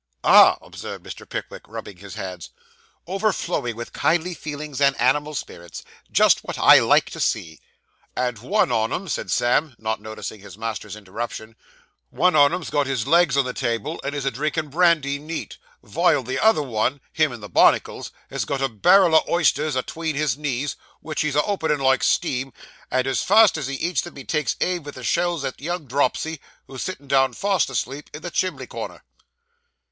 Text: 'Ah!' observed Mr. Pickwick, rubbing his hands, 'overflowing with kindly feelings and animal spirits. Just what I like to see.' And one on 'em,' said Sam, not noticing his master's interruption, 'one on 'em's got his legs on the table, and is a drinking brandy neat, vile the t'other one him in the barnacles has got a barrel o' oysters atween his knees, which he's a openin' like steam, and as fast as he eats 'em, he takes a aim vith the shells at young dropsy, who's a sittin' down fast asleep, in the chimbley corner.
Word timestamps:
'Ah!' 0.23 0.57
observed 0.63 1.05
Mr. 1.05 1.29
Pickwick, 1.29 1.61
rubbing 1.67 1.97
his 1.97 2.15
hands, 2.15 2.49
'overflowing 3.05 3.75
with 3.75 3.93
kindly 3.93 4.33
feelings 4.33 4.81
and 4.81 4.99
animal 4.99 5.35
spirits. 5.35 5.83
Just 6.11 6.39
what 6.43 6.57
I 6.57 6.79
like 6.79 7.11
to 7.11 7.19
see.' 7.19 7.59
And 8.15 8.39
one 8.39 8.71
on 8.71 8.91
'em,' 8.91 9.07
said 9.07 9.29
Sam, 9.29 9.75
not 9.77 10.01
noticing 10.01 10.39
his 10.39 10.57
master's 10.57 10.95
interruption, 10.95 11.55
'one 12.09 12.35
on 12.35 12.51
'em's 12.51 12.71
got 12.71 12.87
his 12.87 13.05
legs 13.05 13.37
on 13.37 13.45
the 13.45 13.53
table, 13.53 14.01
and 14.03 14.15
is 14.15 14.25
a 14.25 14.31
drinking 14.31 14.69
brandy 14.71 15.19
neat, 15.19 15.59
vile 15.83 16.23
the 16.23 16.37
t'other 16.37 16.63
one 16.63 16.99
him 17.13 17.31
in 17.31 17.41
the 17.41 17.47
barnacles 17.47 18.11
has 18.31 18.43
got 18.43 18.59
a 18.59 18.67
barrel 18.69 19.13
o' 19.13 19.23
oysters 19.29 19.75
atween 19.75 20.15
his 20.15 20.35
knees, 20.35 20.75
which 21.01 21.21
he's 21.21 21.35
a 21.35 21.43
openin' 21.43 21.79
like 21.79 22.01
steam, 22.03 22.51
and 22.89 23.05
as 23.05 23.21
fast 23.23 23.55
as 23.55 23.67
he 23.67 23.75
eats 23.75 24.07
'em, 24.07 24.15
he 24.15 24.23
takes 24.23 24.55
a 24.61 24.65
aim 24.65 24.83
vith 24.83 24.95
the 24.95 25.03
shells 25.03 25.45
at 25.45 25.61
young 25.61 25.85
dropsy, 25.85 26.39
who's 26.65 26.81
a 26.81 26.85
sittin' 26.85 27.07
down 27.07 27.33
fast 27.33 27.69
asleep, 27.69 28.09
in 28.15 28.23
the 28.23 28.31
chimbley 28.31 28.65
corner. 28.65 29.03